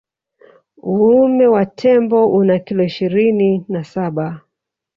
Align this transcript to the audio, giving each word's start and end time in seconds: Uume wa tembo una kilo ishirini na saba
Uume 0.93 1.45
wa 1.53 1.63
tembo 1.65 2.21
una 2.37 2.55
kilo 2.65 2.83
ishirini 2.83 3.65
na 3.69 3.83
saba 3.83 4.41